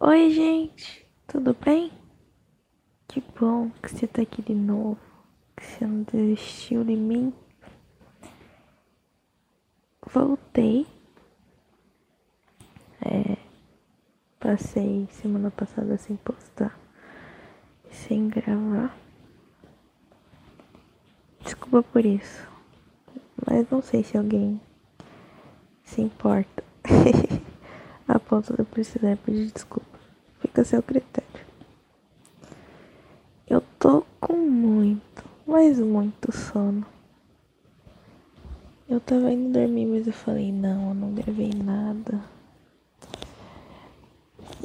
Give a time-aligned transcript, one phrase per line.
[0.00, 1.90] Oi, gente, tudo bem?
[3.08, 4.96] Que bom que você tá aqui de novo,
[5.56, 7.34] que você não desistiu de mim.
[10.06, 10.86] Voltei.
[13.04, 13.36] É,
[14.38, 16.78] passei semana passada sem postar,
[17.90, 18.96] sem gravar.
[21.40, 22.46] Desculpa por isso,
[23.44, 24.60] mas não sei se alguém
[25.82, 26.62] se importa.
[28.08, 29.87] a ponto de eu precisar pedir desculpa.
[30.58, 31.46] Fica a seu critério.
[33.46, 36.84] Eu tô com muito, mas muito sono.
[38.88, 42.20] Eu tava indo dormir, mas eu falei, não, eu não gravei nada.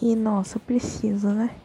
[0.01, 1.55] E nossa, eu preciso, né?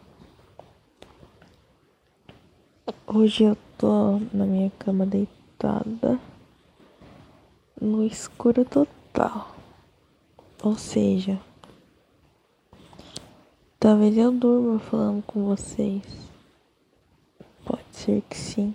[3.07, 6.21] Hoje eu tô na minha cama deitada
[7.81, 9.57] no escuro total.
[10.63, 11.41] Ou seja,
[13.89, 16.03] Talvez eu durma falando com vocês.
[17.65, 18.75] Pode ser que sim.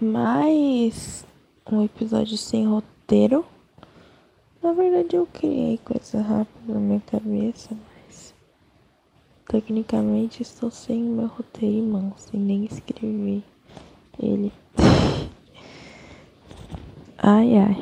[0.00, 1.26] Mas
[1.70, 3.44] um episódio sem roteiro.
[4.62, 7.76] Na verdade eu criei coisa rápida na minha cabeça,
[8.08, 8.34] mas
[9.46, 13.42] tecnicamente estou sem meu roteiro em mãos, sem nem escrever
[14.18, 14.50] ele.
[17.18, 17.76] ai ai.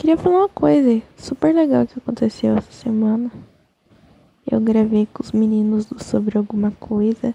[0.00, 3.30] Queria falar uma coisa super legal que aconteceu essa semana.
[4.50, 7.34] Eu gravei com os meninos sobre alguma coisa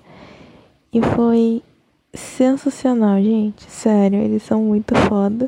[0.91, 1.61] e foi
[2.11, 3.69] sensacional, gente.
[3.69, 5.47] Sério, eles são muito foda.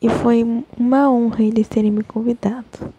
[0.00, 0.42] E foi
[0.78, 2.94] uma honra eles terem me convidado.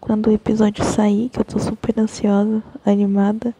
[0.00, 3.54] Quando o episódio sair, que eu tô super ansiosa, animada,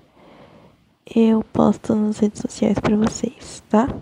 [1.14, 3.94] eu posto nas redes sociais para vocês, tá?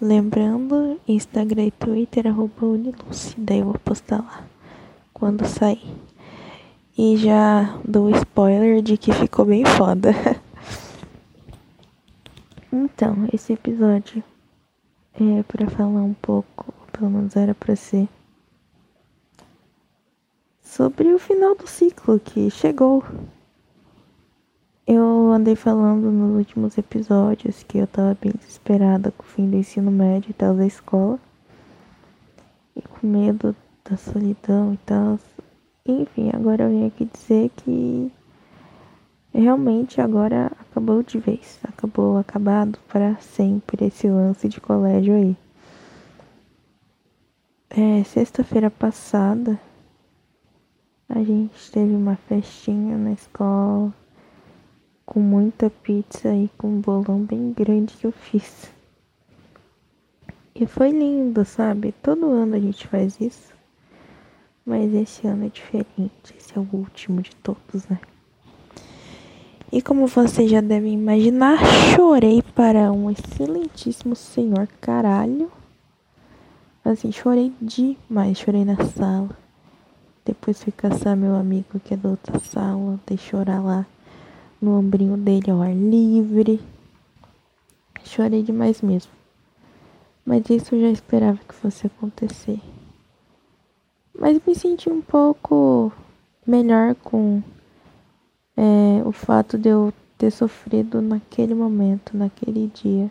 [0.00, 3.34] Lembrando, Instagram e Twitter, arroba Uniluce.
[3.36, 4.44] Daí eu vou postar lá
[5.12, 5.94] quando sair.
[6.96, 10.12] E já dou spoiler de que ficou bem foda.
[12.72, 14.24] então, esse episódio
[15.14, 18.08] é para falar um pouco, pelo menos era para ser,
[20.62, 23.04] sobre o final do ciclo que chegou.
[24.92, 29.56] Eu andei falando nos últimos episódios que eu tava bem desesperada com o fim do
[29.56, 31.16] ensino médio e tal da escola.
[32.74, 33.54] E com medo
[33.88, 35.16] da solidão e tal.
[35.86, 38.10] Enfim, agora eu vim aqui dizer que
[39.32, 41.60] realmente agora acabou de vez.
[41.62, 45.36] Acabou acabado para sempre esse lance de colégio aí.
[47.70, 49.56] É, sexta-feira passada
[51.08, 53.94] a gente teve uma festinha na escola
[55.10, 58.70] com muita pizza e com um bolão bem grande que eu fiz.
[60.54, 61.92] E foi lindo, sabe?
[62.00, 63.52] Todo ano a gente faz isso.
[64.64, 66.32] Mas esse ano é diferente.
[66.38, 67.98] Esse é o último de todos, né?
[69.72, 71.58] E como vocês já devem imaginar,
[71.96, 75.50] chorei para um excelentíssimo senhor caralho.
[76.84, 78.38] Assim, chorei demais.
[78.38, 79.36] Chorei na sala.
[80.24, 83.00] Depois fui caçar meu amigo que é da outra sala.
[83.08, 83.84] Dei chorar lá
[84.60, 86.60] no ombrinho dele ao ar livre.
[88.04, 89.12] Chorei demais mesmo.
[90.24, 92.60] Mas isso eu já esperava que fosse acontecer.
[94.18, 95.92] Mas me senti um pouco
[96.46, 97.42] melhor com
[98.56, 103.10] é, o fato de eu ter sofrido naquele momento, naquele dia.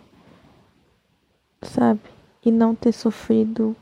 [1.63, 2.01] Sabe?
[2.45, 3.75] E não ter sofrido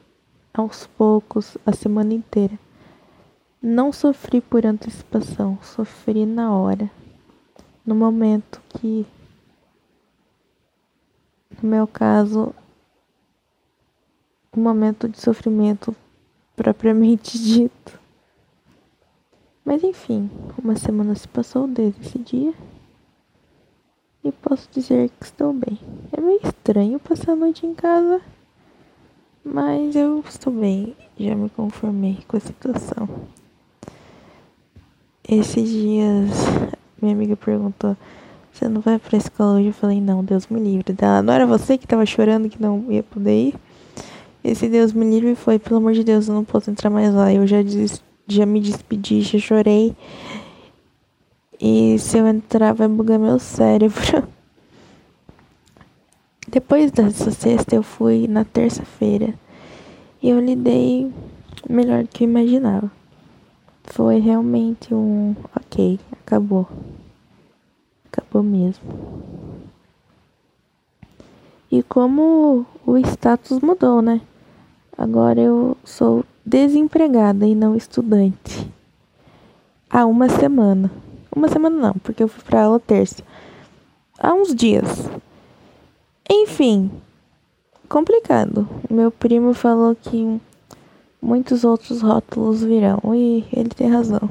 [0.54, 2.58] aos poucos a semana inteira.
[3.62, 6.90] Não sofri por antecipação, sofri na hora
[7.88, 9.06] no momento que,
[11.64, 12.53] no meu caso,
[14.56, 15.96] um momento de sofrimento
[16.53, 17.98] propriamente dito.
[19.64, 20.30] Mas enfim,
[20.62, 22.53] uma semana se passou desde esse dia
[24.22, 25.80] e posso dizer que estou bem.
[26.12, 28.22] É meio estranho passar a noite em casa,
[29.46, 33.07] mas eu estou bem, já me conformei com a situação.
[35.30, 36.31] Esses dias
[37.02, 37.96] minha amiga perguntou:
[38.52, 39.68] Você não vai pra escola hoje?
[39.68, 40.94] Eu falei: Não, Deus me livre.
[40.94, 43.56] Dela, não era você que tava chorando que não ia poder ir?
[44.44, 47.34] Esse Deus me livre foi: Pelo amor de Deus, eu não posso entrar mais lá.
[47.34, 49.96] Eu já, des já me despedi, já chorei.
[51.60, 54.28] E se eu entrar, vai bugar meu cérebro.
[56.48, 59.34] Depois dessa sexta, eu fui na terça-feira.
[60.22, 61.12] E eu lidei
[61.70, 62.92] melhor do que eu imaginava.
[63.88, 66.68] Foi realmente um ok, acabou.
[68.12, 68.84] Acabou mesmo.
[71.72, 74.22] E como o status mudou, né?
[74.98, 78.72] Agora eu sou desempregada e não estudante
[79.89, 80.92] há uma semana.
[81.36, 83.24] Uma semana não, porque eu fui pra aula terça.
[84.19, 85.10] Há uns dias.
[86.30, 86.92] Enfim,
[87.88, 88.68] complicado.
[88.89, 90.39] Meu primo falou que
[91.22, 94.30] muitos outros rótulos virão e ele tem razão.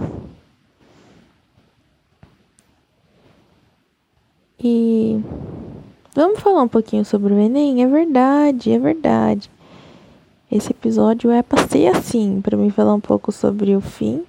[4.59, 5.21] E
[6.15, 7.83] vamos falar um pouquinho sobre o Enem?
[7.83, 9.50] É verdade, é verdade.
[10.50, 14.25] Esse episódio é pra ser assim, para mim falar um pouco sobre o fim.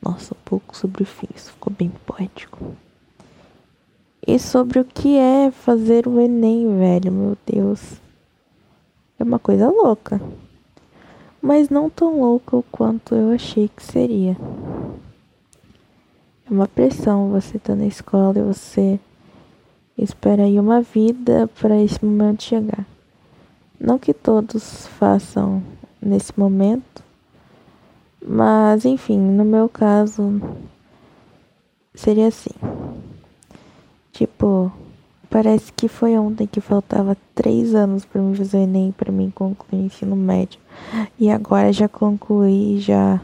[0.00, 2.76] Nossa, um pouco sobre o fim, isso ficou bem poético.
[4.26, 7.94] E sobre o que é fazer o Enem, velho, meu Deus.
[9.18, 10.20] É uma coisa louca.
[11.40, 14.36] Mas não tão louca o quanto eu achei que seria.
[16.48, 18.98] É uma pressão você tá na escola e você
[19.96, 22.86] espera aí uma vida para esse momento chegar.
[23.78, 25.62] Não que todos façam
[26.00, 27.04] nesse momento,
[28.24, 30.40] mas enfim, no meu caso
[31.94, 32.50] seria assim.
[34.12, 34.72] Tipo,
[35.30, 39.30] parece que foi ontem que faltava três anos para mim fazer o Enem, para mim
[39.30, 40.60] concluir o ensino médio.
[41.18, 43.20] E agora já concluí, já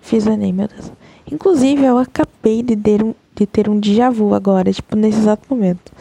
[0.00, 0.92] fiz o Enem, meu Deus.
[1.30, 5.46] Inclusive, eu acabei de ter um, de ter um déjà vu agora, tipo, nesse exato
[5.48, 5.92] momento.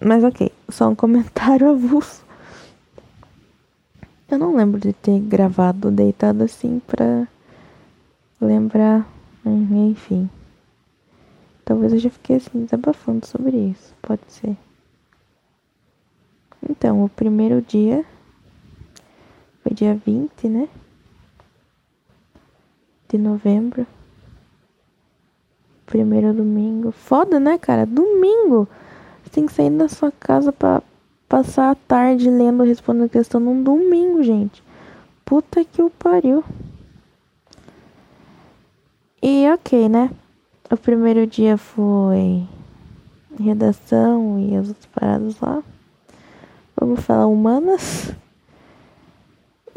[0.00, 2.24] Mas ok, só um comentário avulso.
[4.28, 7.28] Eu não lembro de ter gravado deitado assim pra
[8.40, 9.06] lembrar.
[9.46, 10.28] Enfim.
[11.64, 13.94] Talvez eu já fiquei assim, desabafando sobre isso.
[14.02, 14.56] Pode ser.
[16.68, 18.04] Então, o primeiro dia
[19.62, 20.68] foi dia 20, né?
[23.08, 23.86] De novembro.
[25.86, 26.90] Primeiro domingo.
[26.92, 27.86] Foda, né, cara?
[27.86, 28.68] Domingo!
[29.22, 30.82] Você tem que sair da sua casa pra
[31.28, 34.62] passar a tarde lendo, respondendo questão num domingo, gente.
[35.24, 36.44] Puta que o pariu.
[39.22, 40.10] E ok, né?
[40.74, 42.48] O primeiro dia foi
[43.40, 45.62] redação e as outras paradas lá.
[46.76, 48.12] Vamos falar humanas.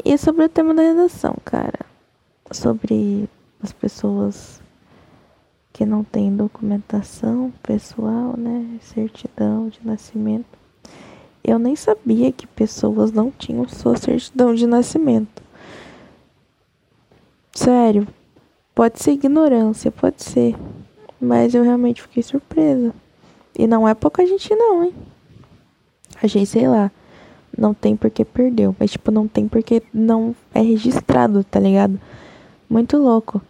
[0.04, 1.86] E sobre o tema da redação, cara.
[2.50, 3.30] Sobre
[3.62, 4.60] as pessoas
[5.72, 8.80] que não têm documentação pessoal, né?
[8.80, 10.58] Certidão de nascimento.
[11.44, 15.44] Eu nem sabia que pessoas não tinham sua certidão de nascimento.
[17.54, 18.04] Sério,
[18.74, 20.56] pode ser ignorância, pode ser.
[21.20, 22.94] Mas eu realmente fiquei surpresa.
[23.58, 24.94] E não é pouca gente não, hein?
[26.22, 26.90] Achei, sei lá,
[27.56, 28.74] não tem porque perdeu.
[28.78, 32.00] Mas, tipo, não tem porque não é registrado, tá ligado?
[32.68, 33.42] Muito louco.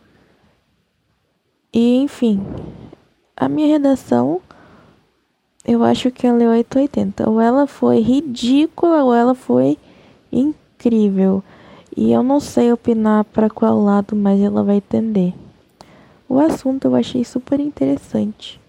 [1.72, 2.40] E enfim,
[3.36, 4.40] a minha redação,
[5.64, 7.28] eu acho que ela é 880.
[7.28, 9.76] Ou ela foi ridícula ou ela foi
[10.32, 11.42] incrível.
[11.96, 15.34] E eu não sei opinar para qual lado mais ela vai tender.
[16.28, 18.60] O assunto eu achei super interessante,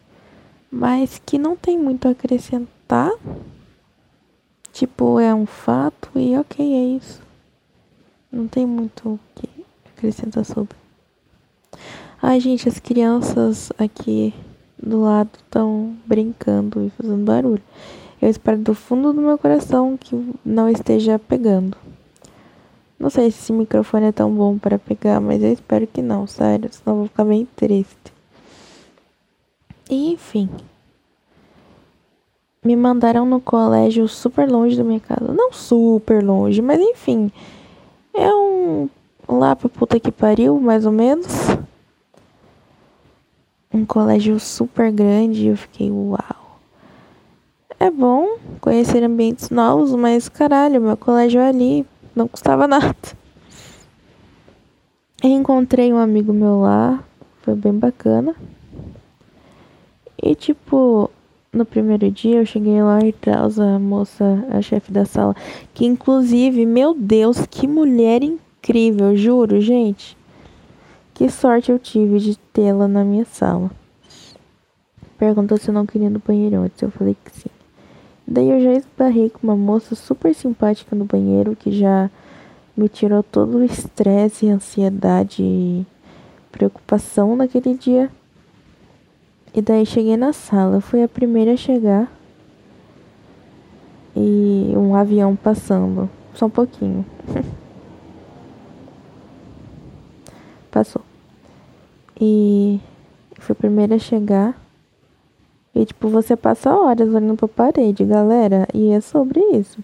[0.71, 3.11] mas que não tem muito a acrescentar.
[4.71, 7.21] Tipo, é um fato e ok, é isso.
[8.31, 9.49] Não tem muito o que
[9.93, 10.77] acrescentar sobre.
[12.21, 14.33] Ai, gente, as crianças aqui
[14.81, 17.63] do lado estão brincando e fazendo barulho.
[18.21, 20.15] Eu espero do fundo do meu coração que
[20.45, 21.75] não esteja pegando.
[22.99, 26.27] Não sei se esse microfone é tão bom para pegar, mas eu espero que não,
[26.27, 28.13] sério, senão eu vou ficar bem triste.
[29.89, 30.49] Enfim.
[32.63, 35.31] Me mandaram no colégio super longe da minha casa.
[35.31, 37.31] Não super longe, mas enfim.
[38.13, 38.89] É um.
[39.27, 41.25] Lá pra puta que pariu, mais ou menos
[43.71, 46.59] um colégio super grande e eu fiquei, uau.
[47.79, 51.85] É bom conhecer ambientes novos, mas caralho, meu colégio é ali,
[52.19, 52.95] não custava nada.
[55.23, 57.03] Encontrei um amigo meu lá,
[57.41, 58.35] foi bem bacana.
[60.21, 61.09] E tipo,
[61.51, 65.35] no primeiro dia eu cheguei lá e trouxe a moça, a chefe da sala,
[65.73, 70.17] que inclusive, meu Deus, que mulher incrível, juro, gente.
[71.13, 73.71] Que sorte eu tive de tê-la na minha sala.
[75.17, 76.81] Perguntou se eu não queria no banheiro antes.
[76.81, 77.49] Eu falei que sim.
[78.31, 82.11] Daí eu já esbarrei com uma moça super simpática no banheiro que já
[82.77, 85.83] me tirou todo o estresse, ansiedade e
[86.51, 88.11] preocupação naquele dia.
[89.51, 92.07] E daí cheguei na sala, fui a primeira a chegar.
[94.15, 96.07] E um avião passando.
[96.35, 97.03] Só um pouquinho.
[100.69, 101.01] Passou.
[102.21, 102.79] E
[103.39, 104.55] fui a primeira a chegar.
[105.73, 108.67] E, tipo, você passa horas olhando pra parede, galera.
[108.73, 109.79] E é sobre isso.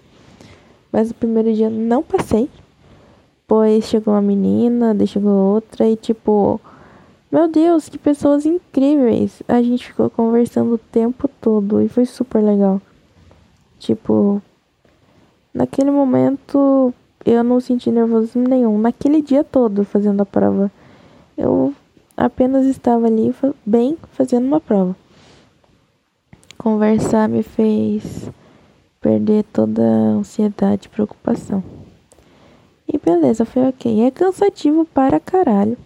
[0.92, 2.50] Mas o primeiro dia não passei.
[3.42, 6.60] depois chegou uma menina, daí chegou outra e tipo,
[7.32, 9.44] meu Deus, que pessoas incríveis.
[9.48, 12.82] A gente ficou conversando o tempo todo e foi super legal.
[13.78, 14.42] Tipo,
[15.54, 16.94] naquele momento
[17.26, 18.78] eu não senti nervosismo nenhum.
[18.80, 20.72] Naquele dia todo fazendo a prova,
[21.38, 21.74] eu
[22.16, 24.96] apenas estava ali bem fazendo uma prova.
[26.66, 28.28] Conversar me fez
[29.00, 31.64] perder toda a ansiedade e preocupação.
[32.92, 34.02] E beleza, foi ok.
[34.02, 35.78] É cansativo para caralho.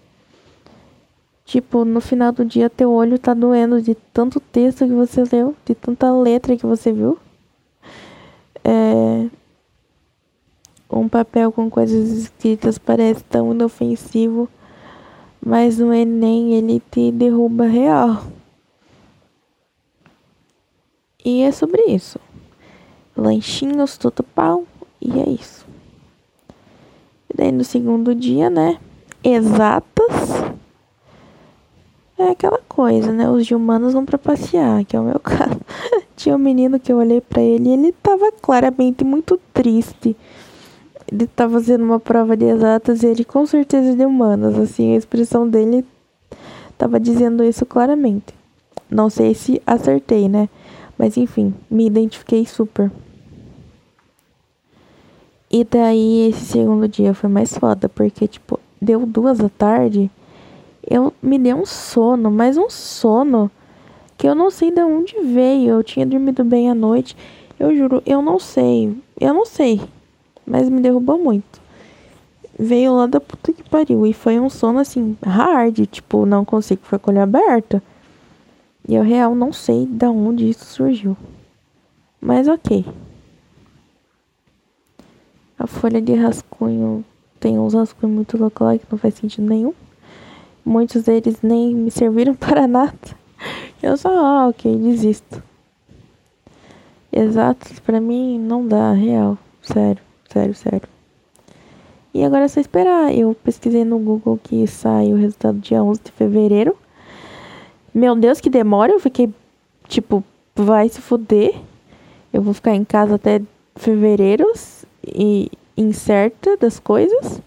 [1.44, 5.54] Tipo, no final do dia teu olho tá doendo de tanto texto que você leu,
[5.66, 7.20] de tanta letra que você viu.
[8.64, 9.28] É...
[10.90, 14.48] Um papel com coisas escritas parece tão inofensivo,
[15.46, 18.24] mas o Enem ele te derruba real.
[21.30, 22.20] E é sobre isso.
[23.16, 24.66] Lanchinhos, tudo pau,
[25.00, 25.64] e é isso.
[27.30, 28.80] E daí no segundo dia, né?
[29.24, 30.44] Exatas.
[32.18, 33.30] É aquela coisa, né?
[33.30, 35.62] Os humanos vão para passear, que é o meu caso.
[36.16, 40.18] Tinha um menino que eu olhei para ele e ele tava claramente muito triste.
[41.12, 44.98] Ele tava fazendo uma prova de exatas e ele com certeza de humanas, assim, a
[44.98, 45.86] expressão dele
[46.76, 48.34] tava dizendo isso claramente.
[48.90, 50.50] Não sei se acertei, né?
[51.00, 52.92] Mas enfim, me identifiquei super.
[55.50, 60.12] E daí esse segundo dia foi mais foda, porque tipo, deu duas da tarde,
[60.86, 63.50] eu me dei um sono, mais um sono
[64.18, 65.76] que eu não sei de onde veio.
[65.76, 67.16] Eu tinha dormido bem à noite.
[67.58, 68.94] Eu juro, eu não sei.
[69.20, 69.82] Eu não sei.
[70.46, 71.62] Mas me derrubou muito.
[72.58, 74.06] Veio lá da puta que pariu.
[74.06, 75.86] E foi um sono assim, hard.
[75.86, 77.82] Tipo, não consigo ficar com o olho aberto.
[78.90, 81.16] E eu real não sei de onde isso surgiu.
[82.20, 82.84] Mas ok.
[85.60, 87.06] A folha de rascunho
[87.40, 89.76] tem uns rascunhos muito lá que não faz sentido nenhum.
[90.66, 92.98] Muitos deles nem me serviram para nada.
[93.80, 95.44] Eu só, ah, ok, desisto.
[97.12, 99.38] Exatos para mim não dá, real.
[99.62, 100.90] Sério, sério, sério.
[102.12, 103.14] E agora é só esperar.
[103.14, 106.76] Eu pesquisei no Google que sai o resultado dia 11 de fevereiro.
[107.94, 108.92] Meu Deus, que demora.
[108.92, 109.34] Eu fiquei
[109.88, 110.24] tipo,
[110.56, 111.56] vai se fuder.
[112.32, 113.42] Eu vou ficar em casa até
[113.76, 114.52] fevereiro
[115.06, 117.42] e incerta das coisas.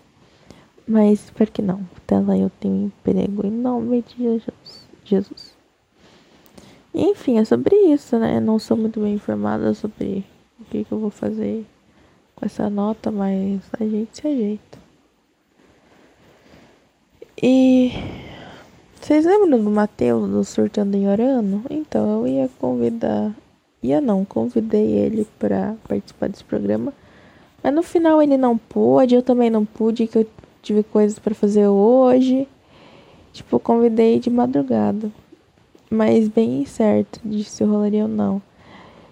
[0.86, 1.80] Mas espero que não.
[1.96, 4.42] Até lá eu tenho emprego em nome de
[5.04, 5.54] Jesus.
[6.94, 8.40] Enfim, é sobre isso, né?
[8.40, 10.24] Não sou muito bem informada sobre
[10.60, 11.64] o que, que eu vou fazer
[12.34, 14.78] com essa nota, mas a gente se ajeita.
[17.40, 17.92] E
[19.02, 21.64] vocês lembram do Matheus do Surtando em Orano?
[21.68, 23.32] Então eu ia convidar,
[23.82, 26.92] ia não, convidei ele para participar desse programa
[27.62, 30.26] mas no final ele não pôde, eu também não pude, que eu
[30.60, 32.48] tive coisas para fazer hoje.
[33.32, 35.10] Tipo, convidei de madrugada.
[35.88, 38.42] Mas bem certo de se rolaria ou não.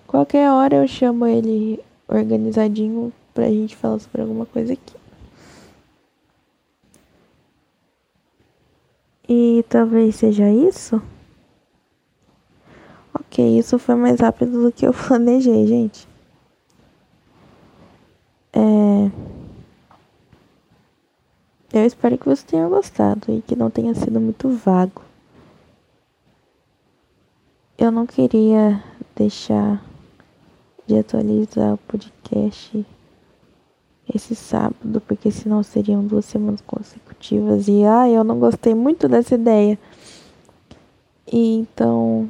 [0.07, 1.79] Qualquer hora eu chamo ele
[2.09, 4.95] organizadinho pra gente falar sobre alguma coisa aqui.
[9.33, 11.01] E talvez seja isso.
[13.15, 16.09] Ok, isso foi mais rápido do que eu planejei, gente.
[18.53, 19.09] É...
[21.73, 25.01] Eu espero que você tenha gostado e que não tenha sido muito vago.
[27.79, 28.83] Eu não queria
[29.15, 29.81] deixar
[30.89, 32.85] de atualizar o podcast
[34.13, 37.10] esse sábado, porque senão seriam duas semanas consecutivas.
[37.69, 39.79] E ah, eu não gostei muito dessa ideia.
[41.31, 42.29] E então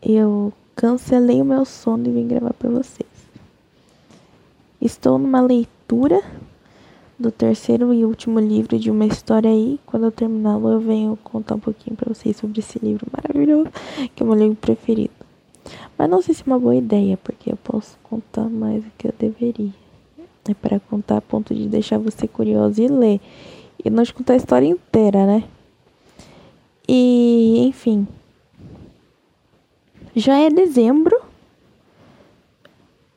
[0.00, 3.10] eu cancelei o meu sono e vim gravar para vocês.
[4.80, 6.22] Estou numa leitura
[7.18, 9.78] do terceiro e último livro de uma história aí.
[9.86, 13.70] Quando eu terminá-lo, eu venho contar um pouquinho para vocês sobre esse livro maravilhoso,
[14.14, 15.12] que é o meu livro preferido.
[15.96, 19.06] Mas não sei se é uma boa ideia, porque eu posso contar mais do que
[19.06, 19.70] eu deveria.
[20.48, 23.20] É para contar a ponto de deixar você curioso e ler.
[23.84, 25.44] E não te contar a história inteira, né?
[26.88, 28.06] E, enfim.
[30.14, 31.20] Já é dezembro.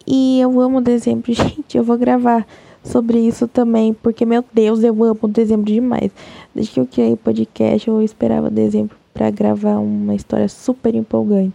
[0.08, 1.78] E eu amo dezembro, gente.
[1.78, 2.46] Eu vou gravar
[2.84, 6.12] sobre isso também, porque, meu Deus, eu amo dezembro demais.
[6.54, 11.54] Desde que eu criei o podcast, eu esperava dezembro para gravar uma história super empolgante.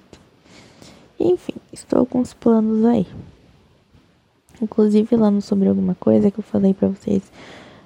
[1.19, 3.07] Enfim, estou com os planos aí.
[4.63, 7.23] Inclusive, falando sobre alguma coisa que eu falei para vocês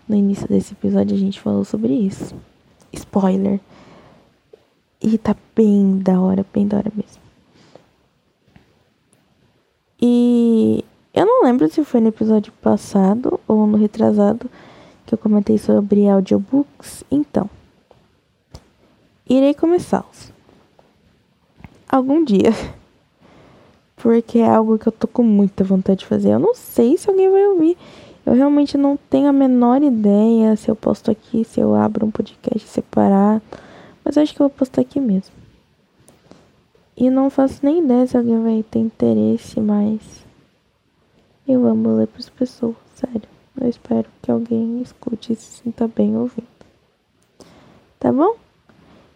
[0.08, 2.34] no início desse episódio, a gente falou sobre isso.
[2.92, 3.60] Spoiler.
[5.00, 7.22] E tá bem da hora, bem da hora mesmo.
[10.00, 14.50] E eu não lembro se foi no episódio passado ou no retrasado
[15.06, 17.04] que eu comentei sobre audiobooks.
[17.10, 17.48] Então,
[19.28, 20.32] irei começá-los
[21.88, 22.52] algum dia.
[23.96, 26.30] Porque é algo que eu tô com muita vontade de fazer.
[26.30, 27.76] Eu não sei se alguém vai ouvir.
[28.26, 32.10] Eu realmente não tenho a menor ideia se eu posto aqui, se eu abro um
[32.10, 33.42] podcast separado.
[34.04, 35.34] Mas acho que eu vou postar aqui mesmo.
[36.96, 40.24] E não faço nem ideia se alguém vai ter interesse, mas
[41.46, 43.22] eu amo ler para as pessoas, sério.
[43.60, 46.46] Eu espero que alguém escute e se sinta bem ouvindo.
[47.98, 48.36] Tá bom?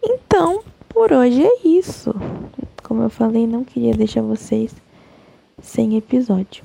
[0.03, 2.13] Então, por hoje é isso.
[2.83, 4.75] Como eu falei, não queria deixar vocês
[5.61, 6.63] sem episódio.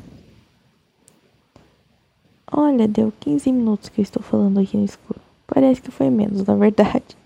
[2.56, 5.20] Olha, deu 15 minutos que eu estou falando aqui no escuro.
[5.44, 7.16] Parece que foi menos, na verdade.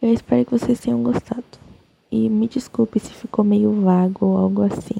[0.00, 1.44] Eu espero que vocês tenham gostado.
[2.10, 4.96] E me desculpe se ficou meio vago ou algo assim.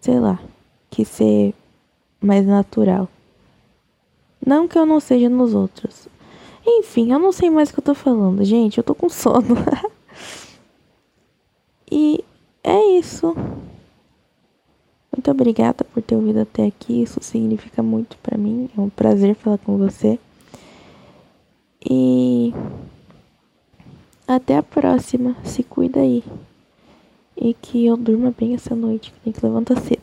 [0.00, 0.40] Sei lá,
[0.88, 1.52] quis ser
[2.18, 3.10] mais natural.
[4.44, 6.08] Não que eu não seja nos outros.
[6.66, 8.78] Enfim, eu não sei mais o que eu tô falando, gente.
[8.78, 9.54] Eu tô com sono.
[11.92, 12.24] e
[12.64, 13.36] é isso.
[15.26, 17.02] Muito obrigada por ter ouvido até aqui.
[17.02, 18.70] Isso significa muito para mim.
[18.78, 20.20] É um prazer falar com você.
[21.84, 22.54] E
[24.24, 25.36] até a próxima.
[25.42, 26.22] Se cuida aí.
[27.36, 30.00] E que eu durma bem essa noite, que tem que levantar cedo.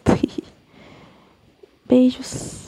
[1.88, 2.63] Beijos.